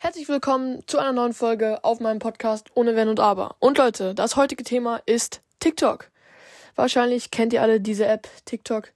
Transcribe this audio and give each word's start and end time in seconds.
Herzlich 0.00 0.28
willkommen 0.28 0.84
zu 0.86 0.98
einer 0.98 1.12
neuen 1.12 1.32
Folge 1.32 1.82
auf 1.82 1.98
meinem 1.98 2.20
Podcast 2.20 2.68
Ohne 2.74 2.94
Wenn 2.94 3.08
und 3.08 3.18
Aber. 3.18 3.56
Und 3.58 3.78
Leute, 3.78 4.14
das 4.14 4.36
heutige 4.36 4.62
Thema 4.62 5.02
ist 5.06 5.40
TikTok. 5.58 6.12
Wahrscheinlich 6.76 7.32
kennt 7.32 7.52
ihr 7.52 7.62
alle 7.62 7.80
diese 7.80 8.06
App 8.06 8.28
TikTok. 8.44 8.92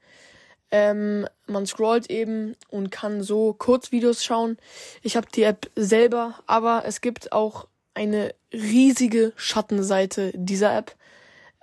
Ähm, 0.70 1.26
man 1.48 1.66
scrollt 1.66 2.08
eben 2.08 2.54
und 2.68 2.92
kann 2.92 3.20
so 3.24 3.52
Kurzvideos 3.52 4.24
schauen. 4.24 4.58
Ich 5.02 5.16
habe 5.16 5.26
die 5.34 5.42
App 5.42 5.68
selber, 5.74 6.38
aber 6.46 6.84
es 6.86 7.00
gibt 7.00 7.32
auch 7.32 7.66
eine 7.94 8.32
riesige 8.52 9.32
Schattenseite 9.34 10.30
dieser 10.36 10.72
App. 10.72 10.94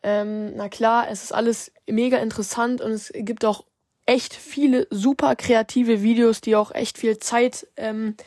Ähm, 0.04 0.54
na 0.58 0.68
klar, 0.68 1.10
es 1.10 1.24
ist 1.24 1.32
alles 1.32 1.72
mega 1.88 2.18
interessant 2.18 2.82
und 2.82 2.92
es 2.92 3.10
gibt 3.16 3.46
auch 3.46 3.64
echt 4.06 4.34
viele 4.34 4.86
super 4.90 5.38
kreative 5.38 6.02
Videos, 6.02 6.42
die 6.42 6.58
auch 6.58 6.76
echt 6.76 6.98
viel 6.98 7.20
Zeit 7.20 7.68
ähm, 7.78 8.18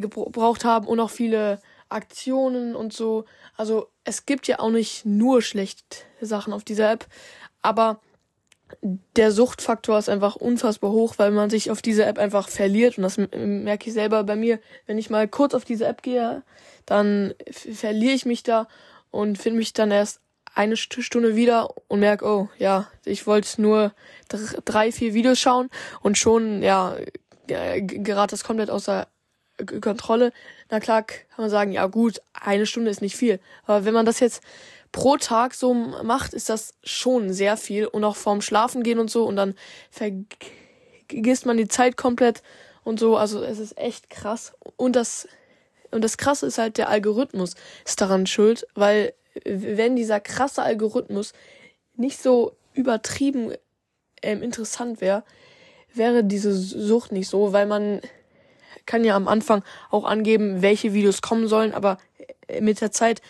gebraucht 0.00 0.64
haben 0.64 0.86
und 0.86 1.00
auch 1.00 1.10
viele 1.10 1.60
Aktionen 1.88 2.74
und 2.74 2.92
so. 2.92 3.24
Also 3.56 3.88
es 4.04 4.26
gibt 4.26 4.46
ja 4.48 4.58
auch 4.58 4.70
nicht 4.70 5.04
nur 5.04 5.42
schlechte 5.42 5.98
Sachen 6.20 6.52
auf 6.52 6.64
dieser 6.64 6.90
App, 6.90 7.06
aber 7.60 8.00
der 9.16 9.32
Suchtfaktor 9.32 9.98
ist 9.98 10.08
einfach 10.08 10.36
unfassbar 10.36 10.90
hoch, 10.90 11.14
weil 11.18 11.30
man 11.30 11.50
sich 11.50 11.70
auf 11.70 11.82
diese 11.82 12.06
App 12.06 12.18
einfach 12.18 12.48
verliert 12.48 12.96
und 12.96 13.02
das 13.02 13.18
merke 13.18 13.88
ich 13.88 13.92
selber 13.92 14.24
bei 14.24 14.36
mir. 14.36 14.60
Wenn 14.86 14.98
ich 14.98 15.10
mal 15.10 15.28
kurz 15.28 15.54
auf 15.54 15.64
diese 15.64 15.86
App 15.86 16.02
gehe, 16.02 16.42
dann 16.86 17.34
verliere 17.50 18.14
ich 18.14 18.24
mich 18.24 18.42
da 18.42 18.68
und 19.10 19.38
finde 19.38 19.58
mich 19.58 19.72
dann 19.74 19.90
erst 19.90 20.20
eine 20.54 20.76
Stunde 20.76 21.36
wieder 21.36 21.70
und 21.88 22.00
merke, 22.00 22.26
oh 22.26 22.48
ja, 22.58 22.88
ich 23.04 23.26
wollte 23.26 23.60
nur 23.60 23.92
drei, 24.64 24.92
vier 24.92 25.14
Videos 25.14 25.38
schauen 25.38 25.68
und 26.02 26.18
schon, 26.18 26.62
ja, 26.62 26.96
gerate 27.46 28.32
das 28.32 28.44
komplett 28.44 28.70
außer 28.70 29.06
Kontrolle. 29.64 30.32
Na 30.70 30.80
klar 30.80 31.02
kann 31.02 31.18
man 31.38 31.50
sagen, 31.50 31.72
ja 31.72 31.86
gut, 31.86 32.20
eine 32.32 32.66
Stunde 32.66 32.90
ist 32.90 33.02
nicht 33.02 33.16
viel. 33.16 33.40
Aber 33.64 33.84
wenn 33.84 33.94
man 33.94 34.06
das 34.06 34.20
jetzt 34.20 34.42
pro 34.92 35.16
Tag 35.16 35.54
so 35.54 35.74
macht, 35.74 36.34
ist 36.34 36.48
das 36.48 36.74
schon 36.84 37.32
sehr 37.32 37.56
viel. 37.56 37.86
Und 37.86 38.04
auch 38.04 38.16
vorm 38.16 38.42
Schlafen 38.42 38.82
gehen 38.82 38.98
und 38.98 39.10
so. 39.10 39.24
Und 39.24 39.36
dann 39.36 39.54
vergisst 39.90 41.46
man 41.46 41.56
die 41.56 41.68
Zeit 41.68 41.96
komplett 41.96 42.42
und 42.84 43.00
so. 43.00 43.16
Also 43.16 43.42
es 43.42 43.58
ist 43.58 43.78
echt 43.78 44.10
krass. 44.10 44.52
Und 44.76 44.96
das, 44.96 45.28
und 45.90 46.02
das 46.02 46.16
krasse 46.16 46.46
ist 46.46 46.58
halt, 46.58 46.78
der 46.78 46.88
Algorithmus 46.88 47.54
ist 47.84 48.00
daran 48.00 48.26
schuld, 48.26 48.66
weil 48.74 49.14
wenn 49.44 49.96
dieser 49.96 50.20
krasse 50.20 50.62
Algorithmus 50.62 51.32
nicht 51.96 52.20
so 52.20 52.56
übertrieben 52.74 53.52
ähm, 54.22 54.42
interessant 54.42 55.00
wäre, 55.00 55.24
wäre 55.94 56.24
diese 56.24 56.52
Sucht 56.52 57.12
nicht 57.12 57.28
so, 57.28 57.52
weil 57.52 57.66
man 57.66 58.00
kann 58.86 59.04
ja 59.04 59.16
am 59.16 59.28
Anfang 59.28 59.62
auch 59.90 60.04
angeben, 60.04 60.62
welche 60.62 60.92
Videos 60.92 61.22
kommen 61.22 61.48
sollen, 61.48 61.74
aber 61.74 61.98
äh, 62.48 62.60
mit 62.60 62.80
der 62.80 62.92
Zeit 62.92 63.20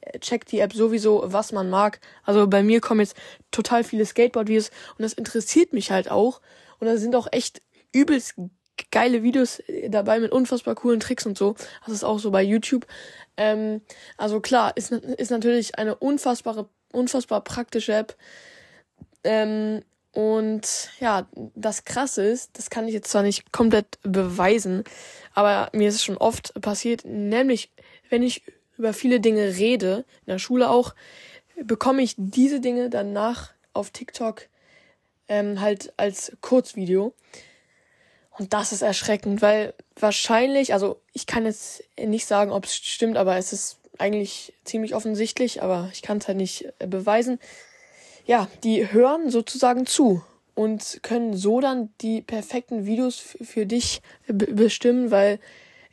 äh, 0.00 0.18
checkt 0.18 0.52
die 0.52 0.60
App 0.60 0.72
sowieso, 0.72 1.22
was 1.26 1.52
man 1.52 1.70
mag. 1.70 2.00
Also 2.24 2.46
bei 2.46 2.62
mir 2.62 2.80
kommen 2.80 3.00
jetzt 3.00 3.16
total 3.50 3.84
viele 3.84 4.06
Skateboard-Videos 4.06 4.70
und 4.96 5.02
das 5.02 5.12
interessiert 5.12 5.72
mich 5.72 5.90
halt 5.90 6.10
auch. 6.10 6.40
Und 6.80 6.86
da 6.86 6.96
sind 6.96 7.16
auch 7.16 7.28
echt 7.32 7.62
übelst 7.92 8.34
geile 8.90 9.22
Videos 9.22 9.60
äh, 9.60 9.90
dabei 9.90 10.20
mit 10.20 10.32
unfassbar 10.32 10.74
coolen 10.74 11.00
Tricks 11.00 11.26
und 11.26 11.36
so. 11.36 11.54
Das 11.84 11.94
ist 11.94 12.04
auch 12.04 12.18
so 12.18 12.30
bei 12.30 12.42
YouTube. 12.42 12.86
Ähm, 13.36 13.80
also 14.16 14.40
klar, 14.40 14.76
ist, 14.76 14.92
ist 14.92 15.30
natürlich 15.30 15.78
eine 15.78 15.94
unfassbare, 15.94 16.68
unfassbar 16.92 17.42
praktische 17.42 17.94
App. 17.94 18.16
Ähm, 19.24 19.82
und 20.18 20.90
ja, 20.98 21.28
das 21.54 21.84
Krasse 21.84 22.24
ist, 22.24 22.58
das 22.58 22.70
kann 22.70 22.88
ich 22.88 22.92
jetzt 22.92 23.08
zwar 23.08 23.22
nicht 23.22 23.52
komplett 23.52 24.00
beweisen, 24.02 24.82
aber 25.32 25.70
mir 25.72 25.88
ist 25.88 25.94
es 25.94 26.02
schon 26.02 26.16
oft 26.16 26.60
passiert, 26.60 27.04
nämlich 27.04 27.70
wenn 28.10 28.24
ich 28.24 28.42
über 28.76 28.92
viele 28.92 29.20
Dinge 29.20 29.56
rede, 29.58 30.04
in 30.26 30.32
der 30.32 30.40
Schule 30.40 30.70
auch, 30.70 30.96
bekomme 31.62 32.02
ich 32.02 32.16
diese 32.16 32.58
Dinge 32.58 32.90
danach 32.90 33.52
auf 33.74 33.90
TikTok 33.90 34.48
ähm, 35.28 35.60
halt 35.60 35.92
als 35.96 36.36
Kurzvideo. 36.40 37.14
Und 38.32 38.52
das 38.54 38.72
ist 38.72 38.82
erschreckend, 38.82 39.40
weil 39.40 39.72
wahrscheinlich, 39.94 40.72
also 40.72 41.00
ich 41.12 41.28
kann 41.28 41.46
jetzt 41.46 41.84
nicht 41.96 42.26
sagen, 42.26 42.50
ob 42.50 42.64
es 42.64 42.74
stimmt, 42.74 43.18
aber 43.18 43.36
es 43.36 43.52
ist 43.52 43.78
eigentlich 43.98 44.52
ziemlich 44.64 44.96
offensichtlich, 44.96 45.62
aber 45.62 45.90
ich 45.92 46.02
kann 46.02 46.18
es 46.18 46.26
halt 46.26 46.38
nicht 46.38 46.72
äh, 46.80 46.88
beweisen 46.88 47.38
ja, 48.28 48.46
die 48.62 48.92
hören 48.92 49.30
sozusagen 49.30 49.86
zu 49.86 50.22
und 50.54 51.00
können 51.02 51.34
so 51.34 51.60
dann 51.60 51.88
die 52.02 52.20
perfekten 52.20 52.84
Videos 52.84 53.16
für 53.18 53.64
dich 53.64 54.02
bestimmen, 54.28 55.10
weil 55.10 55.40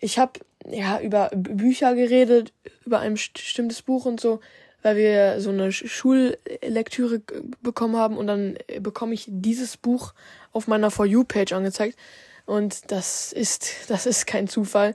ich 0.01 0.19
habe 0.19 0.41
ja 0.69 0.99
über 0.99 1.31
Bücher 1.33 1.95
geredet, 1.95 2.51
über 2.85 2.99
ein 2.99 3.13
bestimmtes 3.13 3.81
Buch 3.81 4.05
und 4.05 4.19
so, 4.19 4.41
weil 4.81 4.97
wir 4.97 5.39
so 5.39 5.49
eine 5.49 5.71
Schullektüre 5.71 7.21
bekommen 7.61 7.95
haben 7.95 8.17
und 8.17 8.27
dann 8.27 8.57
bekomme 8.81 9.13
ich 9.13 9.27
dieses 9.29 9.77
Buch 9.77 10.13
auf 10.51 10.67
meiner 10.67 10.91
For 10.91 11.05
You 11.05 11.23
Page 11.23 11.53
angezeigt 11.53 11.97
und 12.45 12.91
das 12.91 13.31
ist 13.31 13.89
das 13.89 14.05
ist 14.05 14.27
kein 14.27 14.49
Zufall. 14.49 14.93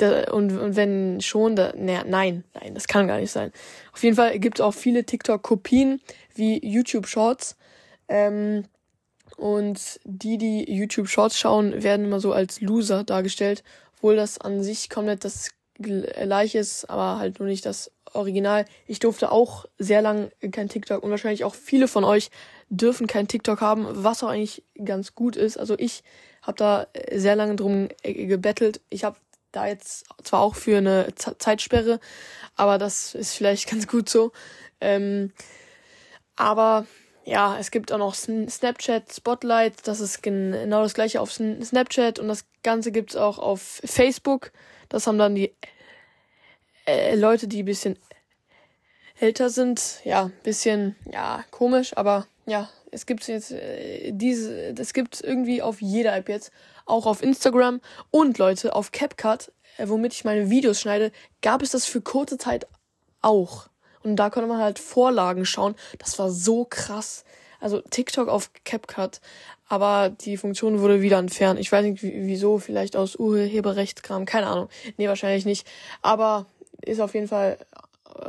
Da, 0.00 0.32
und, 0.32 0.56
und 0.56 0.76
wenn 0.76 1.20
schon, 1.20 1.56
da, 1.56 1.72
na, 1.76 2.04
nein, 2.04 2.44
nein, 2.54 2.74
das 2.74 2.88
kann 2.88 3.06
gar 3.06 3.18
nicht 3.18 3.30
sein. 3.30 3.52
Auf 3.92 4.02
jeden 4.02 4.16
Fall 4.16 4.38
gibt 4.38 4.58
es 4.58 4.64
auch 4.64 4.72
viele 4.72 5.04
TikTok-Kopien 5.04 6.00
wie 6.34 6.64
YouTube 6.66 7.06
Shorts. 7.06 7.56
Ähm, 8.08 8.64
und 9.36 10.00
die, 10.04 10.38
die 10.38 10.70
YouTube 10.70 11.08
Shorts 11.08 11.38
schauen, 11.38 11.82
werden 11.82 12.06
immer 12.06 12.20
so 12.20 12.32
als 12.32 12.60
Loser 12.60 13.04
dargestellt, 13.04 13.62
obwohl 13.96 14.16
das 14.16 14.38
an 14.38 14.62
sich 14.62 14.90
komplett 14.90 15.24
das 15.24 15.50
gleiche 15.78 16.58
ist, 16.58 16.90
aber 16.90 17.18
halt 17.18 17.38
nur 17.38 17.48
nicht 17.48 17.64
das 17.64 17.90
Original. 18.12 18.64
Ich 18.86 18.98
durfte 18.98 19.30
auch 19.32 19.66
sehr 19.78 20.02
lang 20.02 20.30
kein 20.50 20.68
TikTok 20.68 21.02
und 21.02 21.10
wahrscheinlich 21.10 21.44
auch 21.44 21.54
viele 21.54 21.88
von 21.88 22.04
euch 22.04 22.30
dürfen 22.68 23.06
kein 23.06 23.28
TikTok 23.28 23.60
haben, 23.60 23.86
was 23.90 24.22
auch 24.22 24.28
eigentlich 24.28 24.62
ganz 24.84 25.14
gut 25.14 25.36
ist. 25.36 25.58
Also 25.58 25.74
ich 25.78 26.02
habe 26.42 26.56
da 26.56 26.86
sehr 27.12 27.36
lange 27.36 27.56
drum 27.56 27.88
gebettelt. 28.02 28.80
Ich 28.90 29.04
habe 29.04 29.16
da 29.52 29.66
jetzt 29.66 30.06
zwar 30.24 30.40
auch 30.40 30.54
für 30.54 30.78
eine 30.78 31.14
Z 31.14 31.40
Zeitsperre, 31.40 32.00
aber 32.56 32.78
das 32.78 33.14
ist 33.14 33.34
vielleicht 33.34 33.68
ganz 33.70 33.86
gut 33.86 34.08
so. 34.08 34.32
Ähm, 34.80 35.32
aber 36.36 36.86
ja, 37.24 37.58
es 37.58 37.70
gibt 37.70 37.92
auch 37.92 37.98
noch 37.98 38.14
Snapchat 38.14 39.12
Spotlight, 39.12 39.86
das 39.86 40.00
ist 40.00 40.22
genau 40.22 40.82
das 40.82 40.94
gleiche 40.94 41.20
auf 41.20 41.32
Snapchat 41.32 42.18
und 42.18 42.28
das 42.28 42.44
Ganze 42.62 42.92
gibt's 42.92 43.16
auch 43.16 43.38
auf 43.38 43.80
Facebook. 43.84 44.52
Das 44.88 45.06
haben 45.06 45.18
dann 45.18 45.34
die 45.34 45.54
äh, 46.86 47.14
Leute, 47.16 47.46
die 47.46 47.62
ein 47.62 47.66
bisschen 47.66 47.98
älter 49.20 49.50
sind, 49.50 50.00
ja, 50.04 50.30
bisschen, 50.42 50.96
ja, 51.12 51.44
komisch, 51.50 51.96
aber 51.96 52.26
ja, 52.46 52.68
es 52.90 53.06
gibt 53.06 53.26
jetzt 53.28 53.52
äh, 53.52 54.12
diese, 54.12 54.74
das 54.74 54.92
gibt's 54.92 55.20
irgendwie 55.20 55.62
auf 55.62 55.80
jeder 55.80 56.14
App 56.14 56.28
jetzt, 56.28 56.50
auch 56.86 57.06
auf 57.06 57.22
Instagram 57.22 57.80
und 58.10 58.38
Leute 58.38 58.74
auf 58.74 58.92
CapCut, 58.92 59.52
äh, 59.78 59.88
womit 59.88 60.12
ich 60.12 60.24
meine 60.24 60.50
Videos 60.50 60.80
schneide, 60.80 61.12
gab 61.42 61.62
es 61.62 61.70
das 61.70 61.86
für 61.86 62.00
kurze 62.00 62.38
Zeit 62.38 62.66
auch. 63.22 63.68
Und 64.02 64.16
da 64.16 64.30
konnte 64.30 64.48
man 64.48 64.58
halt 64.58 64.78
Vorlagen 64.78 65.44
schauen. 65.44 65.74
Das 65.98 66.18
war 66.18 66.30
so 66.30 66.64
krass. 66.64 67.24
Also 67.60 67.82
TikTok 67.82 68.28
auf 68.28 68.50
CapCut, 68.64 69.20
aber 69.68 70.08
die 70.08 70.38
Funktion 70.38 70.80
wurde 70.80 71.02
wieder 71.02 71.18
entfernt. 71.18 71.60
Ich 71.60 71.70
weiß 71.70 71.84
nicht 71.84 72.02
wieso, 72.02 72.58
vielleicht 72.58 72.96
aus 72.96 73.16
Urheberrechtskram, 73.16 74.24
keine 74.24 74.46
Ahnung. 74.46 74.68
Nee, 74.96 75.08
wahrscheinlich 75.08 75.44
nicht. 75.44 75.66
Aber 76.00 76.46
ist 76.80 77.00
auf 77.00 77.12
jeden 77.12 77.28
Fall 77.28 77.58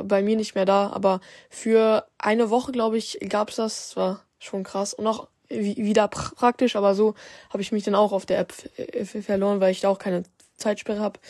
bei 0.04 0.22
mir 0.22 0.36
nicht 0.36 0.54
mehr 0.54 0.66
da. 0.66 0.90
Aber 0.90 1.20
für 1.48 2.06
eine 2.18 2.50
Woche, 2.50 2.72
glaube 2.72 2.98
ich, 2.98 3.18
gab's 3.28 3.56
das. 3.56 3.88
Das 3.88 3.96
war 3.96 4.24
schon 4.42 4.64
krass. 4.64 4.94
Und 4.94 5.06
auch 5.06 5.28
wieder 5.48 6.08
praktisch, 6.08 6.76
aber 6.76 6.94
so 6.94 7.14
habe 7.50 7.62
ich 7.62 7.72
mich 7.72 7.84
dann 7.84 7.94
auch 7.94 8.12
auf 8.12 8.26
der 8.26 8.38
App 8.38 8.52
äh, 8.76 9.04
verloren, 9.04 9.60
weil 9.60 9.72
ich 9.72 9.80
da 9.80 9.88
auch 9.88 9.98
keine 9.98 10.22
Zeitsperre 10.56 11.00
habe. 11.00 11.20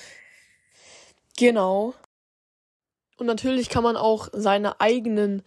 Genau. 1.36 1.94
Und 3.16 3.26
natürlich 3.26 3.68
kann 3.68 3.82
man 3.82 3.96
auch 3.96 4.28
seine 4.32 4.80
eigenen 4.80 5.42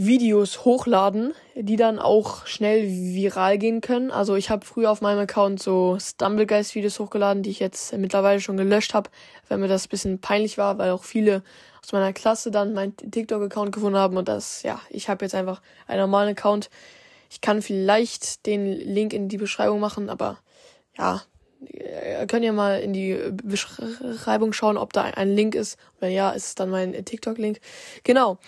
Videos 0.00 0.64
hochladen, 0.64 1.34
die 1.56 1.74
dann 1.74 1.98
auch 1.98 2.46
schnell 2.46 2.86
viral 2.86 3.58
gehen 3.58 3.80
können. 3.80 4.12
Also 4.12 4.36
ich 4.36 4.48
habe 4.48 4.64
früher 4.64 4.92
auf 4.92 5.00
meinem 5.00 5.18
Account 5.18 5.60
so 5.60 5.98
Stumblegeist-Videos 5.98 7.00
hochgeladen, 7.00 7.42
die 7.42 7.50
ich 7.50 7.58
jetzt 7.58 7.92
mittlerweile 7.98 8.40
schon 8.40 8.56
gelöscht 8.56 8.94
habe, 8.94 9.10
weil 9.48 9.58
mir 9.58 9.66
das 9.66 9.86
ein 9.86 9.88
bisschen 9.88 10.20
peinlich 10.20 10.56
war, 10.56 10.78
weil 10.78 10.92
auch 10.92 11.02
viele 11.02 11.42
aus 11.82 11.90
meiner 11.90 12.12
Klasse 12.12 12.52
dann 12.52 12.74
meinen 12.74 12.96
TikTok-Account 12.96 13.72
gefunden 13.72 13.98
haben 13.98 14.16
und 14.16 14.28
das, 14.28 14.62
ja, 14.62 14.80
ich 14.88 15.08
habe 15.08 15.24
jetzt 15.24 15.34
einfach 15.34 15.60
einen 15.88 16.02
normalen 16.02 16.30
Account. 16.30 16.70
Ich 17.28 17.40
kann 17.40 17.60
vielleicht 17.60 18.46
den 18.46 18.66
Link 18.66 19.12
in 19.12 19.28
die 19.28 19.36
Beschreibung 19.36 19.80
machen, 19.80 20.10
aber 20.10 20.38
ja, 20.96 21.22
ihr 21.60 22.24
könnt 22.28 22.44
ja 22.44 22.52
mal 22.52 22.78
in 22.78 22.92
die 22.92 23.18
Beschreibung 23.42 24.52
schauen, 24.52 24.76
ob 24.76 24.92
da 24.92 25.02
ein 25.02 25.34
Link 25.34 25.56
ist. 25.56 25.76
Wenn 25.98 26.12
ja, 26.12 26.30
ist 26.30 26.46
es 26.46 26.54
dann 26.54 26.70
mein 26.70 26.92
TikTok-Link. 27.04 27.58
Genau. 28.04 28.38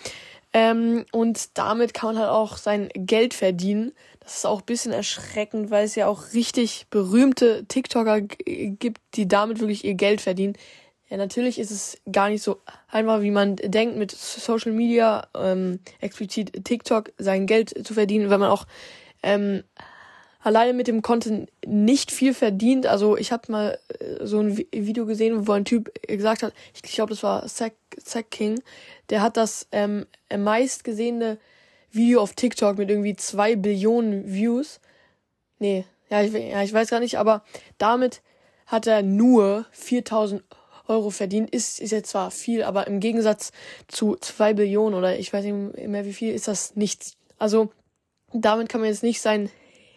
Ähm, 0.53 1.05
und 1.11 1.57
damit 1.57 1.93
kann 1.93 2.13
man 2.13 2.23
halt 2.23 2.31
auch 2.31 2.57
sein 2.57 2.89
Geld 2.93 3.33
verdienen. 3.33 3.93
Das 4.19 4.37
ist 4.37 4.45
auch 4.45 4.59
ein 4.59 4.65
bisschen 4.65 4.91
erschreckend, 4.91 5.71
weil 5.71 5.85
es 5.85 5.95
ja 5.95 6.07
auch 6.07 6.33
richtig 6.33 6.87
berühmte 6.89 7.65
TikToker 7.65 8.21
gibt, 8.21 9.01
die 9.15 9.27
damit 9.27 9.59
wirklich 9.59 9.85
ihr 9.85 9.93
Geld 9.95 10.21
verdienen. 10.21 10.55
Ja, 11.09 11.17
natürlich 11.17 11.59
ist 11.59 11.71
es 11.71 11.97
gar 12.09 12.29
nicht 12.29 12.41
so 12.41 12.61
einfach, 12.89 13.21
wie 13.21 13.31
man 13.31 13.57
denkt, 13.57 13.97
mit 13.97 14.11
Social 14.11 14.71
Media, 14.71 15.27
ähm, 15.35 15.79
explizit 15.99 16.63
TikTok, 16.63 17.11
sein 17.17 17.47
Geld 17.47 17.85
zu 17.85 17.93
verdienen, 17.93 18.29
wenn 18.29 18.39
man 18.39 18.49
auch 18.49 18.65
ähm, 19.21 19.63
alleine 20.41 20.73
mit 20.73 20.87
dem 20.87 21.01
Content 21.01 21.49
nicht 21.65 22.11
viel 22.11 22.33
verdient. 22.33 22.87
Also 22.87 23.17
ich 23.17 23.31
habe 23.31 23.51
mal 23.51 23.79
äh, 23.99 24.25
so 24.25 24.39
ein 24.39 24.57
Video 24.57 25.05
gesehen, 25.05 25.47
wo 25.47 25.51
ein 25.53 25.65
Typ 25.65 25.91
gesagt 26.07 26.43
hat, 26.43 26.53
ich 26.73 26.81
glaube, 26.81 27.11
das 27.11 27.23
war 27.23 27.45
Zack, 27.47 27.73
Zack 28.03 28.31
King, 28.31 28.61
der 29.09 29.21
hat 29.21 29.37
das 29.37 29.67
ähm, 29.71 30.05
meistgesehene 30.35 31.37
Video 31.91 32.21
auf 32.21 32.33
TikTok 32.33 32.77
mit 32.77 32.89
irgendwie 32.89 33.15
zwei 33.15 33.55
Billionen 33.55 34.31
Views. 34.31 34.79
Nee, 35.59 35.85
ja 36.09 36.21
ich, 36.21 36.33
ja, 36.33 36.63
ich 36.63 36.73
weiß 36.73 36.89
gar 36.89 36.99
nicht, 36.99 37.17
aber 37.17 37.43
damit 37.77 38.21
hat 38.65 38.87
er 38.87 39.03
nur 39.03 39.65
4000 39.71 40.43
Euro 40.87 41.09
verdient. 41.09 41.49
Ist, 41.49 41.79
ist 41.79 41.91
jetzt 41.91 42.09
zwar 42.09 42.31
viel, 42.31 42.63
aber 42.63 42.87
im 42.87 42.99
Gegensatz 42.99 43.51
zu 43.87 44.15
zwei 44.15 44.53
Billionen 44.53 44.97
oder 44.97 45.19
ich 45.19 45.31
weiß 45.31 45.45
nicht 45.45 45.87
mehr 45.87 46.05
wie 46.05 46.13
viel, 46.13 46.33
ist 46.33 46.47
das 46.47 46.75
nichts. 46.75 47.17
Also 47.37 47.71
damit 48.33 48.69
kann 48.69 48.81
man 48.81 48.89
jetzt 48.89 49.03
nicht 49.03 49.21
sein 49.21 49.49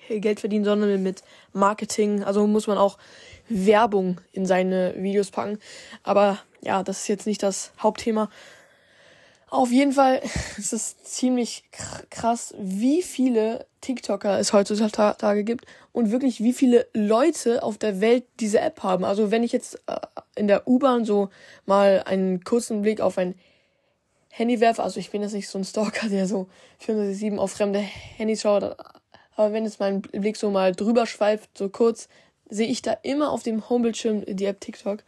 Geld 0.08 0.40
verdienen, 0.40 0.64
sondern 0.64 1.02
mit 1.02 1.22
Marketing. 1.52 2.24
Also 2.24 2.46
muss 2.46 2.66
man 2.66 2.78
auch 2.78 2.98
Werbung 3.48 4.20
in 4.32 4.46
seine 4.46 4.94
Videos 4.96 5.30
packen. 5.30 5.58
Aber 6.02 6.38
ja, 6.62 6.82
das 6.82 7.02
ist 7.02 7.08
jetzt 7.08 7.26
nicht 7.26 7.42
das 7.42 7.72
Hauptthema. 7.78 8.30
Auf 9.54 9.70
jeden 9.70 9.92
Fall 9.92 10.20
ist 10.56 10.72
es 10.72 11.02
ziemlich 11.04 11.64
krass, 12.10 12.54
wie 12.58 13.02
viele 13.02 13.66
TikToker 13.82 14.38
es 14.38 14.52
heutzutage 14.52 15.44
gibt 15.44 15.66
und 15.92 16.10
wirklich 16.10 16.42
wie 16.42 16.52
viele 16.52 16.88
Leute 16.92 17.62
auf 17.62 17.78
der 17.78 18.00
Welt 18.00 18.24
diese 18.40 18.60
App 18.60 18.82
haben. 18.82 19.04
Also 19.04 19.30
wenn 19.30 19.44
ich 19.44 19.52
jetzt 19.52 19.76
äh, 19.86 19.96
in 20.34 20.48
der 20.48 20.66
U-Bahn 20.66 21.04
so 21.04 21.28
mal 21.66 22.02
einen 22.04 22.42
kurzen 22.42 22.82
Blick 22.82 23.00
auf 23.00 23.18
ein 23.18 23.36
Handy 24.30 24.58
werfe, 24.58 24.82
also 24.82 24.98
ich 24.98 25.12
bin 25.12 25.22
jetzt 25.22 25.34
nicht 25.34 25.48
so 25.48 25.58
ein 25.58 25.64
Stalker, 25.64 26.08
der 26.10 26.26
so 26.26 26.48
24-7 26.84 27.36
auf 27.36 27.52
fremde 27.52 27.78
Handys 27.78 28.40
schaut, 28.40 28.76
aber 29.36 29.52
wenn 29.52 29.64
jetzt 29.64 29.80
mein 29.80 30.02
Blick 30.02 30.36
so 30.36 30.50
mal 30.50 30.74
drüber 30.74 31.06
schweift, 31.06 31.56
so 31.56 31.68
kurz, 31.68 32.08
sehe 32.48 32.68
ich 32.68 32.82
da 32.82 32.92
immer 33.02 33.30
auf 33.30 33.42
dem 33.42 33.68
Homebildschirm 33.68 34.24
die 34.26 34.44
App 34.44 34.60
TikTok. 34.60 35.02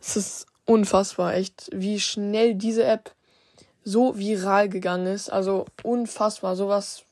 Es 0.00 0.16
ist 0.16 0.46
unfassbar, 0.66 1.34
echt, 1.34 1.68
wie 1.72 2.00
schnell 2.00 2.54
diese 2.54 2.84
App 2.84 3.14
so 3.84 4.16
viral 4.18 4.68
gegangen 4.68 5.06
ist. 5.06 5.30
Also 5.30 5.66
unfassbar. 5.82 6.54
Sowas 6.56 7.04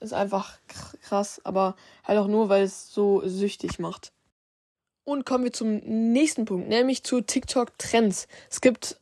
ist 0.00 0.12
einfach 0.12 0.58
krass, 1.02 1.40
aber 1.44 1.76
halt 2.04 2.18
auch 2.18 2.26
nur, 2.26 2.48
weil 2.48 2.64
es 2.64 2.92
so 2.92 3.22
süchtig 3.26 3.78
macht. 3.78 4.12
Und 5.04 5.24
kommen 5.24 5.44
wir 5.44 5.52
zum 5.52 5.76
nächsten 6.12 6.44
Punkt, 6.44 6.68
nämlich 6.68 7.02
zu 7.02 7.20
TikTok-Trends. 7.20 8.28
Es 8.50 8.60
gibt 8.60 9.00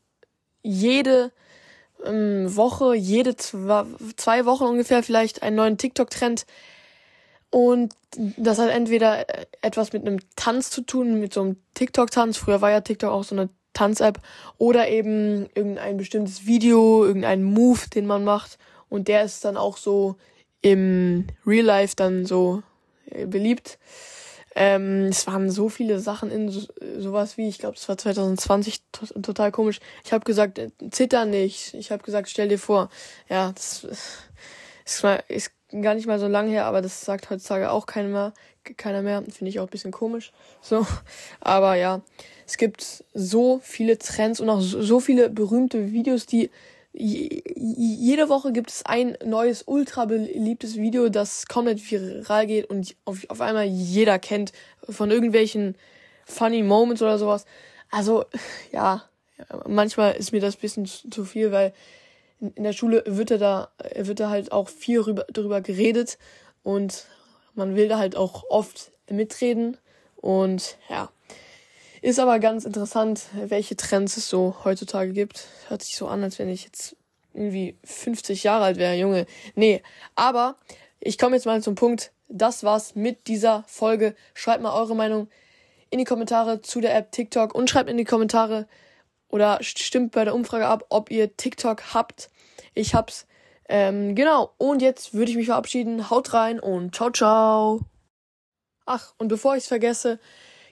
jede 0.62 1.32
Woche, 2.04 2.94
jede 2.94 3.36
zwei, 3.36 4.44
Wochen 4.44 4.64
ungefähr 4.64 5.02
vielleicht 5.02 5.42
einen 5.42 5.56
neuen 5.56 5.78
TikTok-Trend. 5.78 6.46
Und 7.50 7.94
das 8.36 8.58
hat 8.58 8.70
entweder 8.70 9.26
etwas 9.62 9.92
mit 9.92 10.06
einem 10.06 10.18
Tanz 10.36 10.70
zu 10.70 10.82
tun, 10.82 11.20
mit 11.20 11.32
so 11.32 11.42
einem 11.42 11.56
TikTok-Tanz. 11.74 12.36
Früher 12.36 12.60
war 12.60 12.70
ja 12.70 12.80
TikTok 12.80 13.10
auch 13.10 13.24
so 13.24 13.34
eine 13.34 13.48
Tanz-App. 13.72 14.20
Oder 14.58 14.88
eben 14.88 15.48
irgendein 15.54 15.96
bestimmtes 15.96 16.46
Video, 16.46 17.04
irgendein 17.04 17.42
Move, 17.42 17.88
den 17.94 18.06
man 18.06 18.24
macht. 18.24 18.58
Und 18.88 19.08
der 19.08 19.24
ist 19.24 19.44
dann 19.44 19.56
auch 19.56 19.76
so 19.76 20.16
im 20.60 21.26
Real 21.46 21.64
Life 21.64 21.94
dann 21.96 22.26
so 22.26 22.62
äh, 23.10 23.26
beliebt. 23.26 23.78
Ähm, 24.58 25.08
es 25.08 25.26
waren 25.26 25.50
so 25.50 25.68
viele 25.68 26.00
Sachen 26.00 26.30
in 26.30 26.48
so, 26.48 26.66
sowas 26.96 27.36
wie, 27.36 27.46
ich 27.46 27.58
glaube, 27.58 27.76
es 27.76 27.86
war 27.90 27.98
2020 27.98 28.80
total 29.22 29.52
komisch. 29.52 29.80
Ich 30.02 30.14
habe 30.14 30.24
gesagt, 30.24 30.58
äh, 30.58 30.70
zitter 30.90 31.26
nicht. 31.26 31.74
Ich 31.74 31.90
habe 31.92 32.02
gesagt, 32.02 32.30
stell 32.30 32.48
dir 32.48 32.58
vor. 32.58 32.88
Ja, 33.28 33.52
das 33.52 33.84
ist, 33.84 35.04
ist 35.28 35.52
gar 35.82 35.94
nicht 35.94 36.06
mal 36.06 36.18
so 36.18 36.26
lang 36.26 36.48
her, 36.48 36.64
aber 36.64 36.80
das 36.80 37.02
sagt 37.02 37.28
heutzutage 37.28 37.70
auch 37.70 37.84
keiner 37.84 38.08
mehr. 38.08 38.32
Keiner 38.78 39.02
mehr. 39.02 39.22
Finde 39.24 39.50
ich 39.50 39.60
auch 39.60 39.64
ein 39.64 39.70
bisschen 39.70 39.92
komisch. 39.92 40.32
So, 40.62 40.86
aber 41.40 41.74
ja, 41.74 42.00
es 42.46 42.56
gibt 42.56 43.04
so 43.12 43.60
viele 43.62 43.98
Trends 43.98 44.40
und 44.40 44.48
auch 44.48 44.62
so 44.62 45.00
viele 45.00 45.28
berühmte 45.28 45.92
Videos, 45.92 46.24
die 46.24 46.50
jede 46.98 48.28
Woche 48.28 48.52
gibt 48.52 48.70
es 48.70 48.86
ein 48.86 49.16
neues, 49.24 49.64
ultra 49.66 50.06
beliebtes 50.06 50.76
Video, 50.76 51.08
das 51.08 51.46
komplett 51.46 51.78
viral 51.90 52.46
geht 52.46 52.70
und 52.70 52.96
auf, 53.04 53.28
auf 53.28 53.40
einmal 53.40 53.66
jeder 53.66 54.18
kennt 54.18 54.52
von 54.88 55.10
irgendwelchen 55.10 55.76
funny 56.24 56.62
Moments 56.62 57.02
oder 57.02 57.18
sowas. 57.18 57.44
Also, 57.90 58.24
ja, 58.72 59.04
manchmal 59.66 60.16
ist 60.16 60.32
mir 60.32 60.40
das 60.40 60.56
bisschen 60.56 60.86
zu 60.86 61.24
viel, 61.24 61.52
weil 61.52 61.72
in 62.40 62.64
der 62.64 62.72
Schule 62.72 63.02
wird 63.06 63.30
da, 63.30 63.68
wird 63.94 64.20
da 64.20 64.30
halt 64.30 64.52
auch 64.52 64.68
viel 64.68 65.00
rüber, 65.00 65.24
drüber 65.32 65.60
geredet 65.60 66.18
und 66.62 67.06
man 67.54 67.76
will 67.76 67.88
da 67.88 67.98
halt 67.98 68.16
auch 68.16 68.44
oft 68.50 68.90
mitreden 69.10 69.76
und 70.16 70.76
ja. 70.88 71.10
Ist 72.02 72.18
aber 72.18 72.38
ganz 72.38 72.64
interessant, 72.64 73.22
welche 73.34 73.76
Trends 73.76 74.16
es 74.16 74.28
so 74.28 74.56
heutzutage 74.64 75.12
gibt. 75.12 75.46
Hört 75.68 75.82
sich 75.82 75.96
so 75.96 76.08
an, 76.08 76.22
als 76.22 76.38
wenn 76.38 76.48
ich 76.48 76.64
jetzt 76.64 76.96
irgendwie 77.32 77.76
50 77.84 78.42
Jahre 78.42 78.64
alt 78.64 78.78
wäre, 78.78 78.94
Junge. 78.94 79.26
Nee, 79.54 79.82
aber 80.14 80.56
ich 81.00 81.18
komme 81.18 81.36
jetzt 81.36 81.46
mal 81.46 81.62
zum 81.62 81.74
Punkt. 81.74 82.12
Das 82.28 82.64
war's 82.64 82.94
mit 82.94 83.28
dieser 83.28 83.64
Folge. 83.66 84.14
Schreibt 84.34 84.62
mal 84.62 84.74
eure 84.74 84.96
Meinung 84.96 85.28
in 85.90 85.98
die 85.98 86.04
Kommentare 86.04 86.62
zu 86.62 86.80
der 86.80 86.96
App 86.96 87.12
TikTok 87.12 87.54
und 87.54 87.70
schreibt 87.70 87.88
in 87.88 87.96
die 87.96 88.04
Kommentare 88.04 88.66
oder 89.28 89.58
stimmt 89.60 90.12
bei 90.12 90.24
der 90.24 90.34
Umfrage 90.34 90.66
ab, 90.66 90.86
ob 90.88 91.10
ihr 91.10 91.36
TikTok 91.36 91.94
habt. 91.94 92.30
Ich 92.74 92.94
hab's. 92.94 93.26
Ähm, 93.68 94.14
genau. 94.14 94.52
Und 94.58 94.82
jetzt 94.82 95.14
würde 95.14 95.30
ich 95.30 95.36
mich 95.36 95.46
verabschieden. 95.46 96.10
Haut 96.10 96.32
rein 96.32 96.60
und 96.60 96.94
ciao, 96.94 97.10
ciao. 97.10 97.80
Ach, 98.84 99.14
und 99.18 99.28
bevor 99.28 99.56
ich's 99.56 99.66
vergesse, 99.66 100.20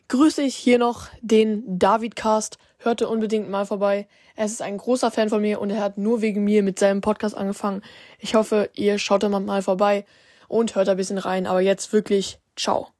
grüße 0.08 0.42
ich 0.42 0.56
hier 0.56 0.78
noch 0.78 1.08
den 1.20 1.78
David 1.78 2.16
Cast. 2.16 2.58
Hörte 2.78 3.08
unbedingt 3.08 3.48
mal 3.48 3.66
vorbei. 3.66 4.06
Er 4.36 4.46
ist 4.46 4.62
ein 4.62 4.76
großer 4.76 5.10
Fan 5.10 5.28
von 5.28 5.40
mir 5.40 5.60
und 5.60 5.70
er 5.70 5.80
hat 5.80 5.98
nur 5.98 6.20
wegen 6.20 6.44
mir 6.44 6.62
mit 6.62 6.78
seinem 6.78 7.00
Podcast 7.00 7.36
angefangen. 7.36 7.82
Ich 8.18 8.34
hoffe, 8.34 8.70
ihr 8.74 8.98
schaut 8.98 9.22
da 9.22 9.28
mal 9.28 9.62
vorbei 9.62 10.04
und 10.48 10.74
hört 10.74 10.88
ein 10.88 10.96
bisschen 10.96 11.18
rein. 11.18 11.46
Aber 11.46 11.60
jetzt 11.60 11.92
wirklich, 11.92 12.38
ciao. 12.56 12.93